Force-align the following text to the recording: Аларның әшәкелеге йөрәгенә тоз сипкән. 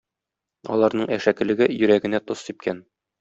Аларның 0.75 1.05
әшәкелеге 1.17 1.67
йөрәгенә 1.75 2.21
тоз 2.31 2.43
сипкән. 2.49 2.81